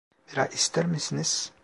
Bira 0.31 0.45
ister 0.47 0.85
misiniz? 0.85 1.51